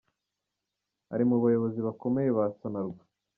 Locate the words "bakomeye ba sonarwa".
1.87-3.01